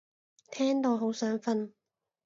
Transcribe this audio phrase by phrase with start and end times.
[0.49, 1.73] 聽到好想瞓